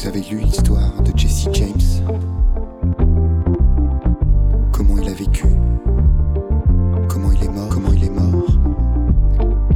[0.00, 2.06] Vous avez lu l'histoire de Jesse James?
[4.70, 5.46] Comment il a vécu?
[7.08, 7.68] Comment il est mort?
[7.68, 8.46] Comment il est mort?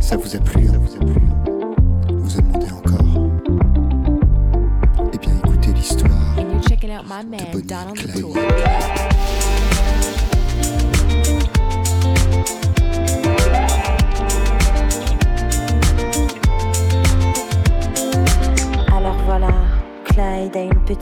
[0.01, 1.23] Ça vous a plu Ça vous a plu
[2.15, 3.31] Vous en demandez encore?
[5.13, 6.37] Eh bien écoutez l'histoire
[7.27, 9.02] de Bonnie Clyde.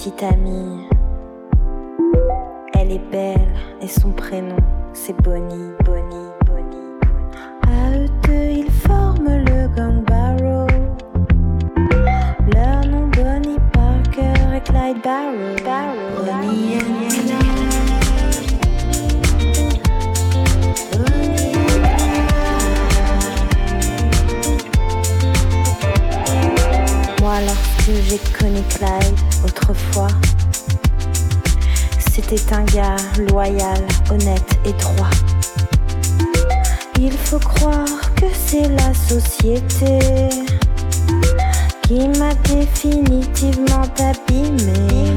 [0.01, 0.89] Petite amie.
[2.73, 3.49] Elle est belle
[3.83, 4.57] et son prénom
[4.95, 6.89] c'est Bonnie, Bonnie, Bonnie.
[7.69, 10.67] À eux deux, ils forment le gang Barrow.
[12.55, 15.57] Leur nom Bonnie Parker et Clyde Barrow.
[15.67, 16.25] Barrow.
[16.25, 16.79] Bonnie.
[16.81, 17.51] Bonnie Clyde.
[27.21, 30.09] Moi, lorsque j'ai connu Clyde autrefois,
[32.13, 32.97] c'était un gars
[33.31, 35.11] loyal, honnête et droit.
[36.99, 39.99] Il faut croire que c'est la société
[41.83, 45.17] qui m'a définitivement abîmé.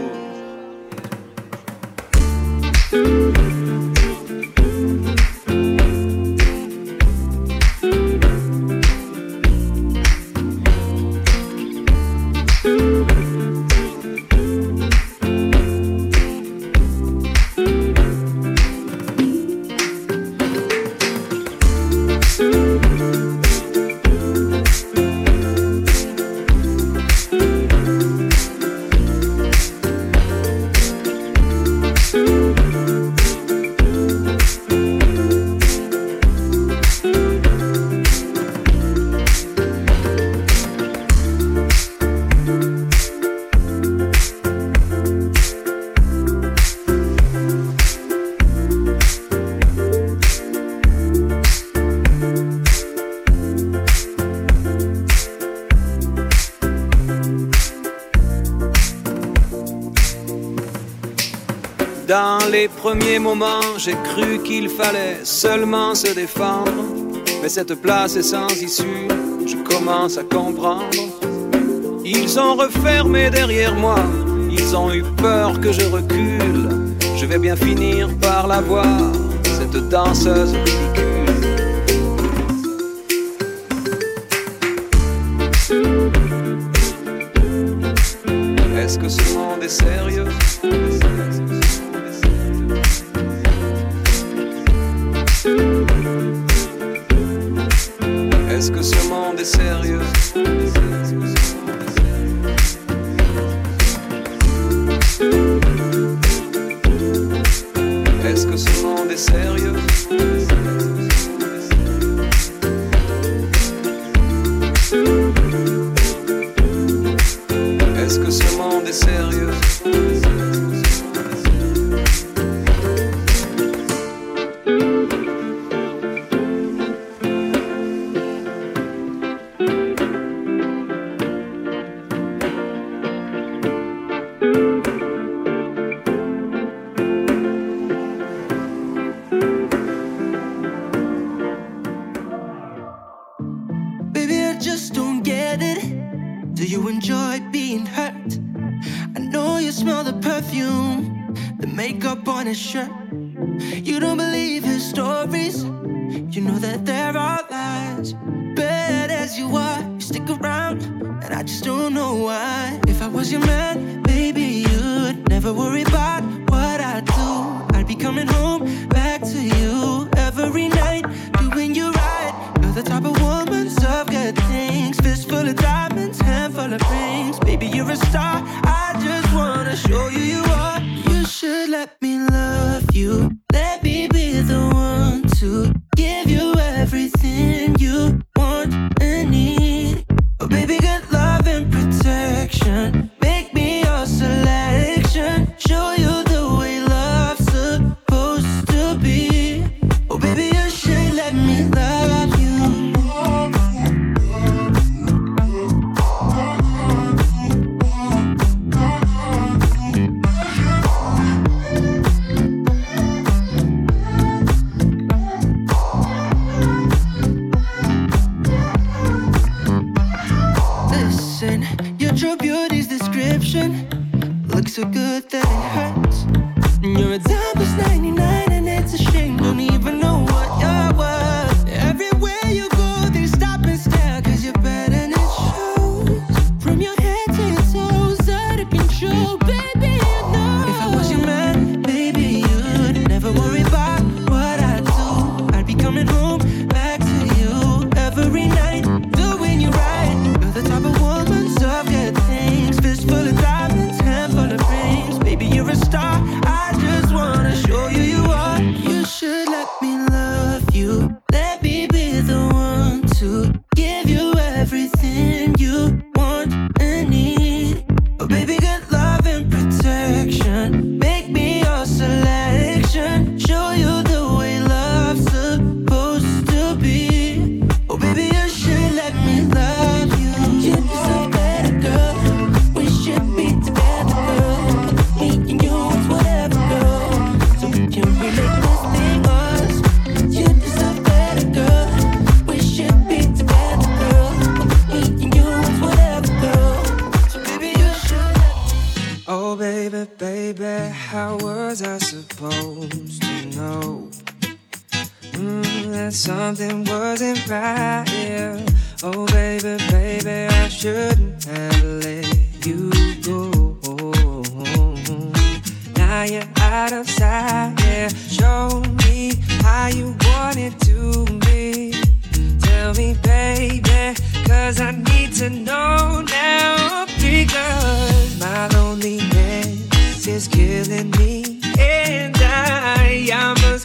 [62.91, 66.83] premier moment, j'ai cru qu'il fallait seulement se défendre.
[67.41, 69.07] Mais cette place est sans issue,
[69.47, 70.89] je commence à comprendre.
[72.03, 73.95] Ils ont refermé derrière moi,
[74.49, 76.67] ils ont eu peur que je recule.
[77.15, 78.85] Je vais bien finir par la voir,
[79.45, 81.10] cette danseuse ridicule.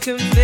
[0.07, 0.36] can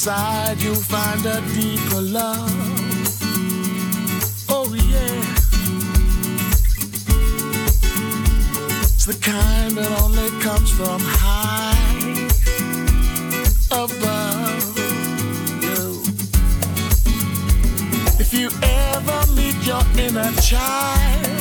[0.00, 2.50] inside you'll find a deeper love.
[4.48, 5.20] Oh, yeah.
[8.80, 12.16] It's the kind that only comes from high
[13.70, 14.78] above
[15.66, 16.00] you.
[18.18, 21.39] If you ever meet your inner child,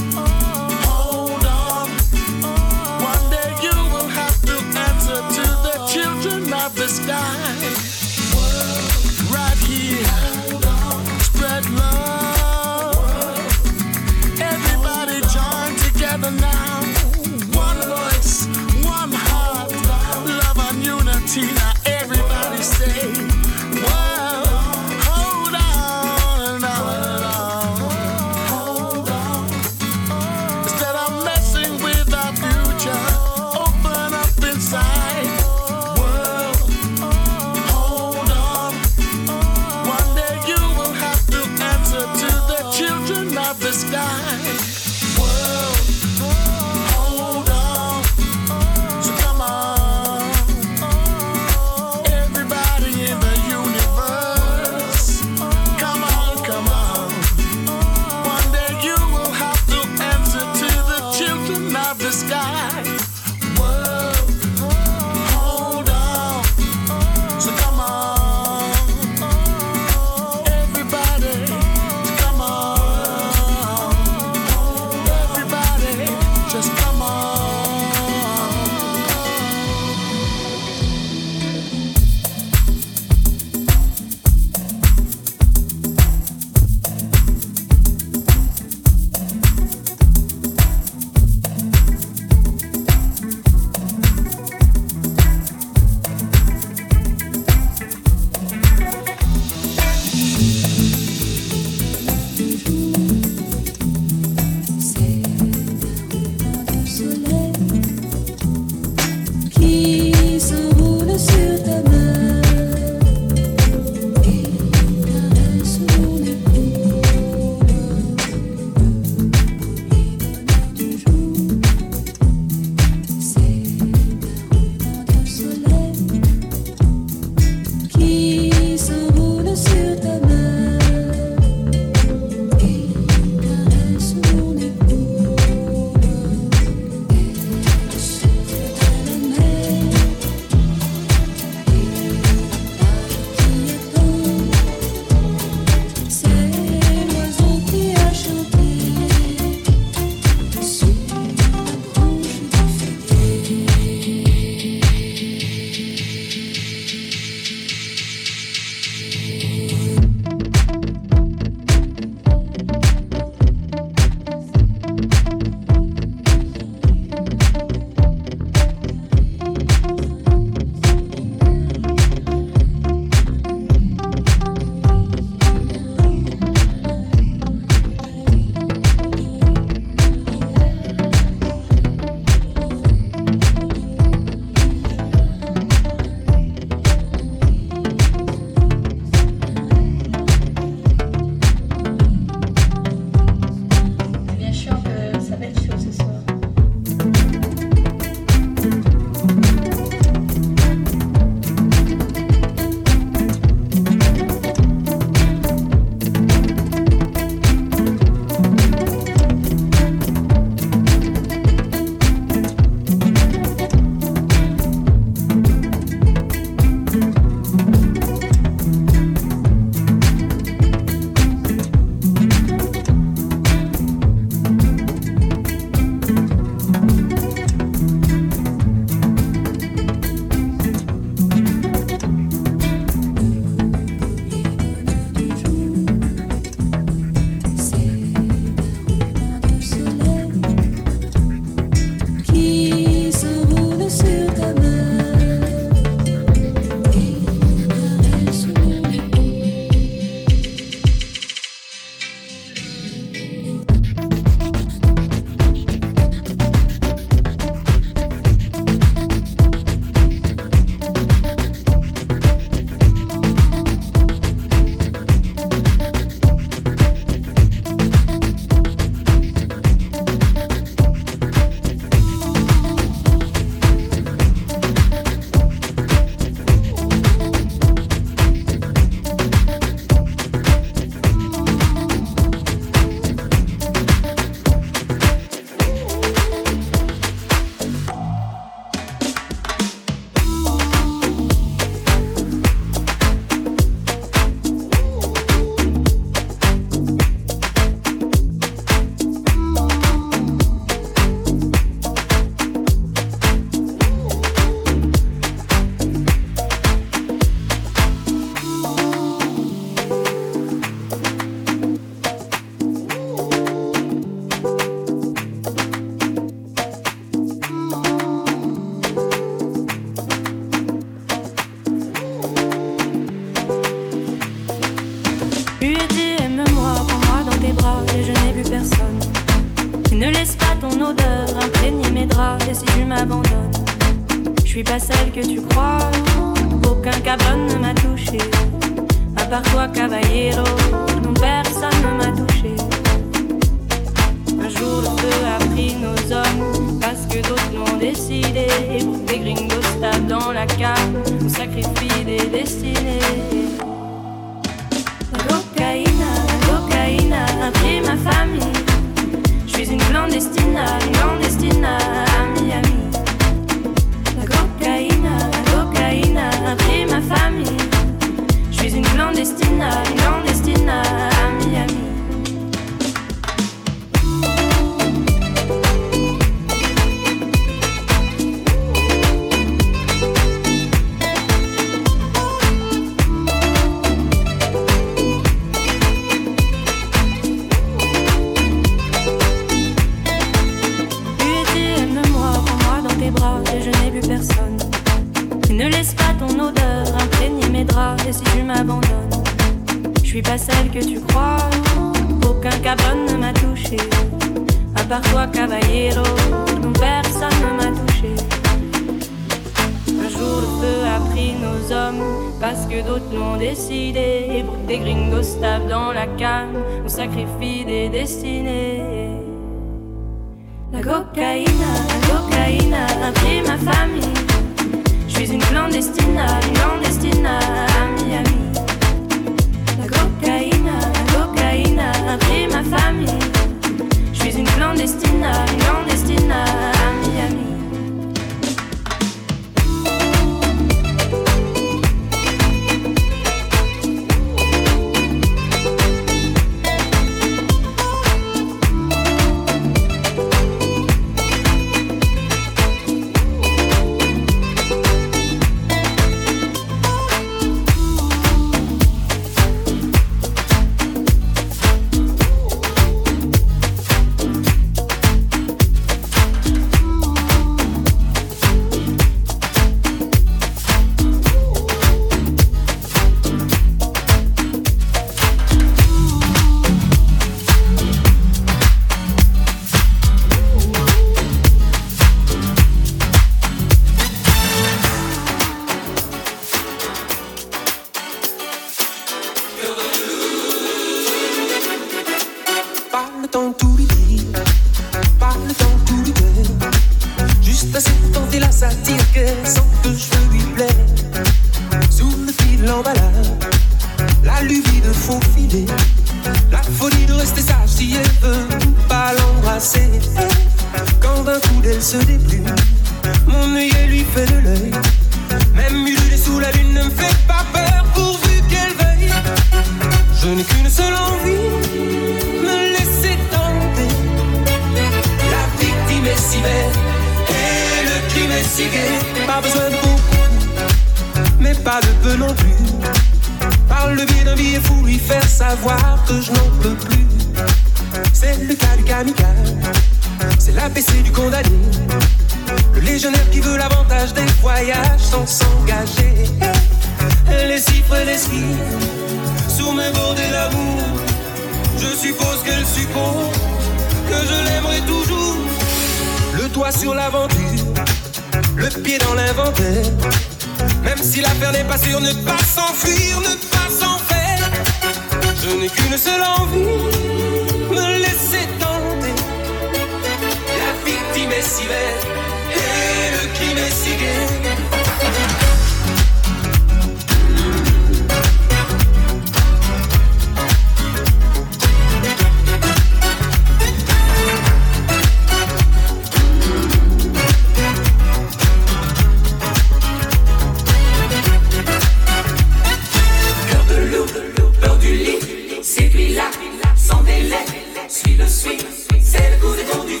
[595.62, 596.30] séduis-la
[596.76, 597.44] sans délai,
[597.88, 598.58] suis-le, suis,
[599.02, 600.00] c'est le coup de conduite.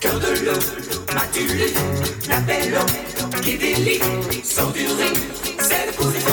[0.00, 0.58] Cœur de l'eau,
[1.14, 1.72] matulé,
[2.28, 2.78] la belle
[3.42, 4.00] qui délie,
[4.42, 5.12] sans durée,
[5.58, 6.29] c'est le coup de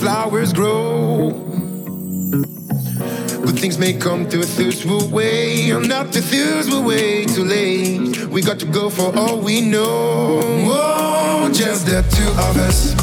[0.00, 1.30] flowers grow.
[3.44, 5.70] Good things may come to a thistle way.
[5.70, 8.26] I'm not the suitable way, too late.
[8.28, 10.40] We got to go for all we know.
[10.42, 12.99] Oh, just the two of us.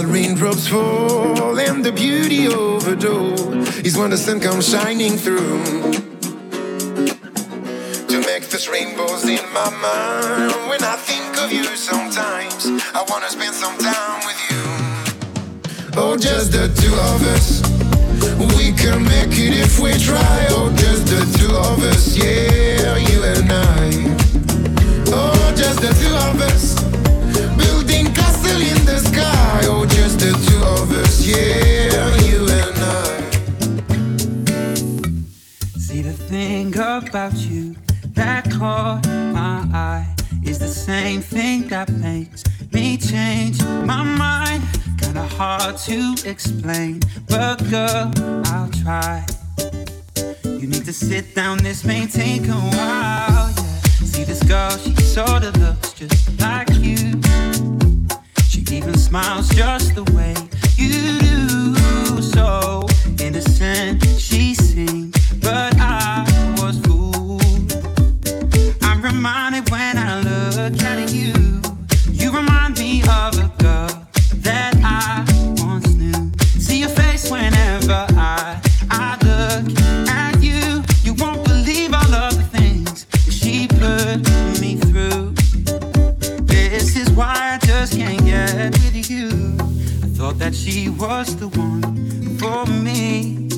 [0.00, 3.34] While raindrops fall and the beauty overdo.
[3.84, 5.62] is when the sun comes shining through.
[8.08, 10.52] To make this rainbows in my mind.
[10.70, 14.64] When I think of you sometimes, I wanna spend some time with you.
[16.00, 17.60] Oh, just the two of us.
[18.56, 20.46] We can make it if we try.
[20.48, 23.90] Oh, just the two of us, yeah, you and I.
[25.12, 26.80] Oh, just the two of us,
[27.58, 29.39] building castle in the sky
[35.90, 37.74] see the thing about you
[38.14, 44.62] that caught my eye is the same thing that makes me change my mind.
[44.98, 48.10] Kinda hard to explain, but girl,
[48.46, 49.26] I'll try.
[50.44, 53.50] You need to sit down, this may take a while.
[53.50, 54.04] Yeah.
[54.12, 57.20] See this girl, she sorta looks just like you.
[58.48, 60.34] She even smiles just the way
[60.80, 62.86] you do so
[63.18, 64.02] innocent.
[64.18, 64.49] She
[90.70, 91.82] she was the one
[92.38, 93.48] for me.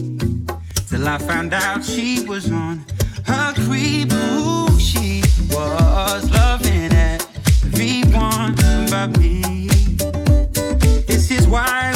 [0.88, 2.84] Till I found out she was on
[3.26, 4.10] her creep.
[4.12, 8.54] Ooh, she was loving everyone
[8.90, 9.68] but me.
[11.06, 11.91] This is why.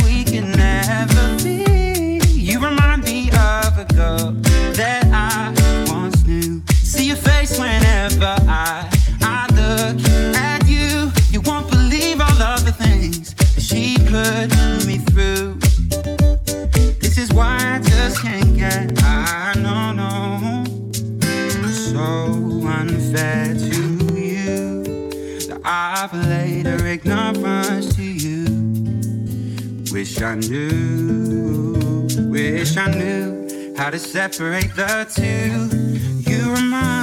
[30.16, 36.30] Wish I knew, wish I knew how to separate the two.
[36.30, 36.95] You remind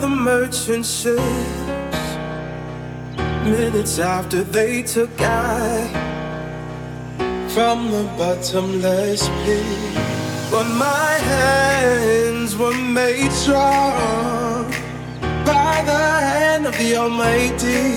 [0.00, 1.98] the merchant ships.
[3.44, 5.88] Minutes after they took I
[7.54, 9.66] From the bottomless pit.
[10.50, 14.70] But my hands were made strong
[15.44, 17.96] By the hand of the Almighty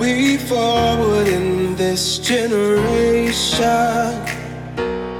[0.00, 4.24] We forward in this generation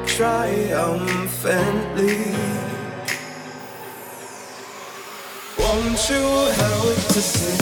[0.07, 2.32] Triumphantly.
[6.03, 6.83] sure how
[7.13, 7.62] to say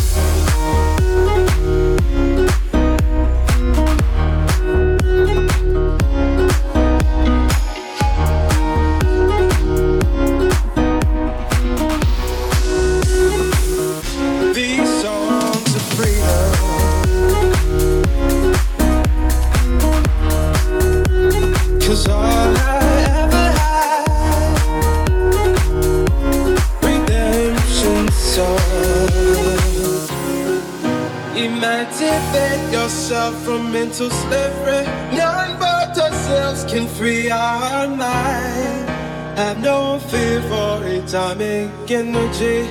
[34.01, 34.87] So slavery.
[35.15, 38.89] None but ourselves can free our mind.
[39.37, 42.71] Have no fear for atomic energy,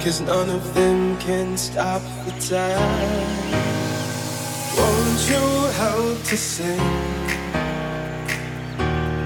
[0.00, 3.58] cause none of them can stop the time.
[4.78, 5.44] Won't you
[5.82, 6.78] help to sing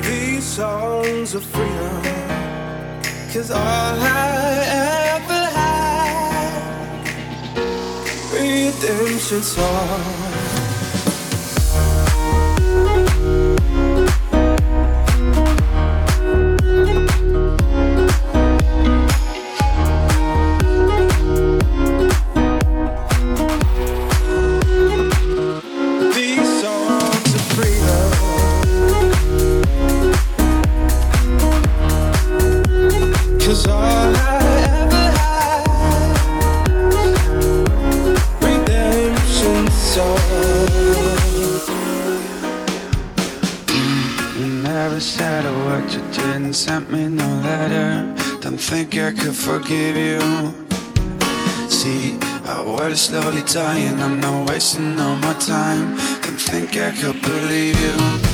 [0.01, 2.03] these songs of freedom?
[3.31, 4.65] Cause all I
[5.19, 7.03] ever had,
[8.33, 10.36] redemption song.
[49.59, 50.21] forgive you.
[51.71, 53.99] See, our world is slowly dying.
[54.01, 55.97] I'm not wasting all my time.
[56.21, 58.26] Didn't think I could believe you.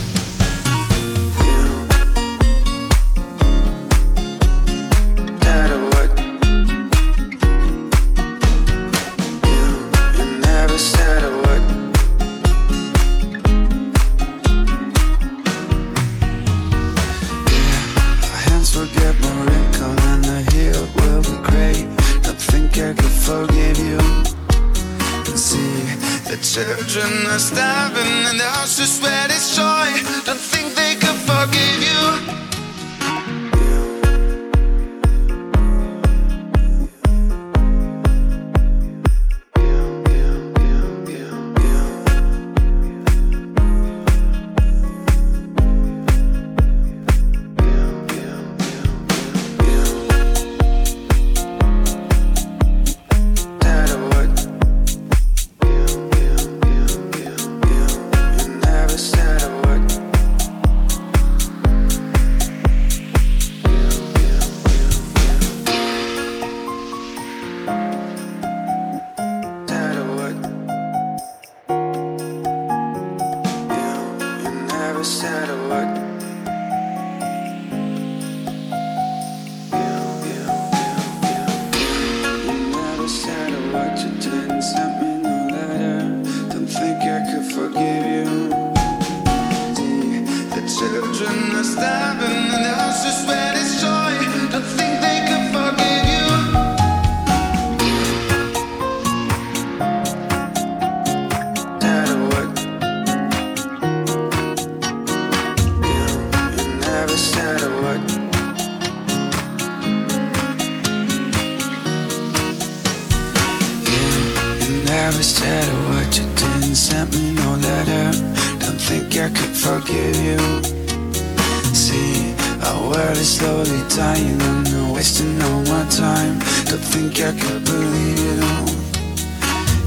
[123.12, 124.40] world slowly dying.
[124.40, 126.38] I'm not wasting all my time.
[126.64, 128.68] Don't think I could believe it all.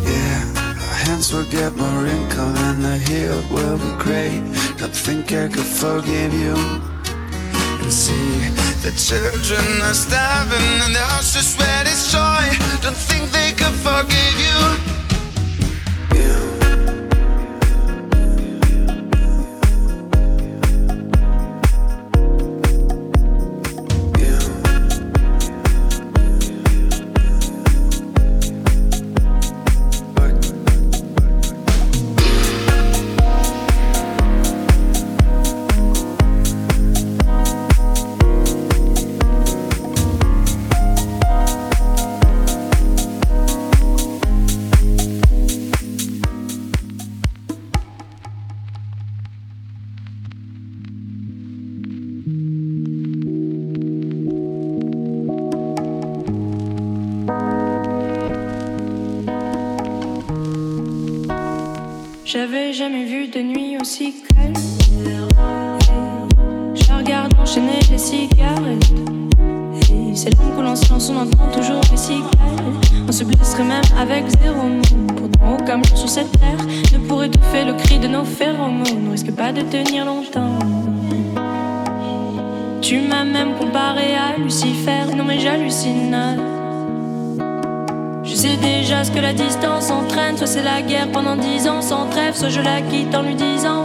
[0.06, 0.42] Yeah,
[0.88, 4.40] our hands will get more wrinkled And the heel will be grey
[4.78, 6.56] Don't think I could forgive you.
[7.82, 8.50] And see
[8.86, 12.46] the children are starving And the horses sweat is joy.
[12.82, 15.05] Don't think they could forgive you.
[90.46, 93.85] C'est la guerre pendant dix ans sans trêve, soit je la quitte en lui disant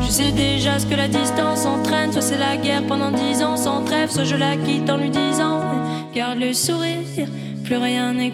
[0.00, 3.56] Je sais déjà ce que la distance entraîne, soit c'est la guerre pendant dix ans
[3.56, 5.60] sans trêve, soit je la quitte en lui disant
[6.14, 7.28] Garde le sourire,
[7.64, 8.32] plus rien n'est.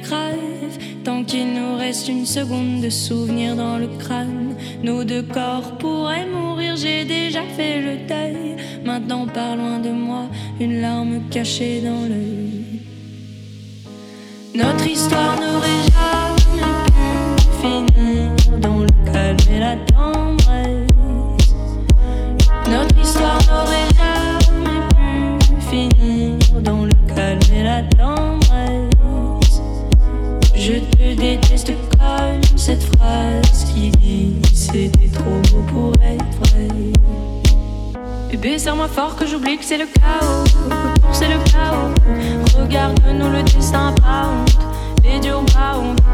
[1.04, 6.26] Tant qu'il nous reste une seconde de souvenir dans le crâne, nos deux corps pourraient
[6.26, 6.76] mourir.
[6.76, 8.56] J'ai déjà fait le deuil.
[8.84, 10.24] Maintenant, par loin de moi,
[10.60, 12.64] une larme cachée dans l'œil.
[14.54, 16.83] Notre histoire n'aurait jamais
[17.64, 21.54] finir dans le calme et la tendresse.
[22.70, 29.62] Notre histoire n'aurait jamais pu finir dans le calme et la tendresse.
[30.54, 36.68] Je te déteste comme cette phrase qui dit c'était trop beau pour être vrai.
[38.30, 40.44] Bébé, serre-moi fort que j'oublie que c'est le chaos.
[40.68, 42.60] Que pour c'est le chaos.
[42.60, 44.28] Regarde-nous le destin pas.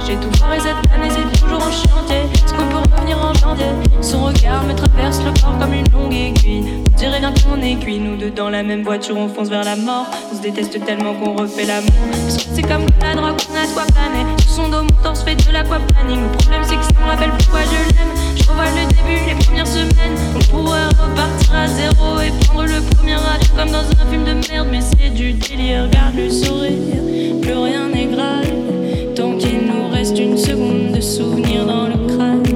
[0.07, 2.23] J'ai tout foiré cette année, c'est toujours en chantier.
[2.35, 3.67] Est-ce qu'on peut revenir en janvier
[4.01, 6.83] Son regard me traverse le corps comme une longue aiguille.
[6.87, 8.01] On dirait bien qu'on est cuit.
[8.01, 10.07] Nous deux dans la même voiture, on fonce vers la mort.
[10.33, 11.91] On se déteste tellement qu'on refait l'amour.
[12.11, 14.27] Parce que C'est comme la drogue, on a de planer.
[14.43, 16.23] Sous son dos, mon torse fait de l'aquaplaning.
[16.23, 18.09] Le problème, c'est que ça me rappelle pourquoi je l'aime.
[18.37, 20.19] Je revois le début, les premières semaines.
[20.35, 24.49] On pourrait repartir à zéro et prendre le premier avion comme dans un film de
[24.49, 24.69] merde.
[24.71, 27.41] Mais c'est du délire, garde le sourire.
[27.41, 28.80] Plus rien n'est grave.
[30.11, 32.50] Reste une seconde de souvenir dans le crâne.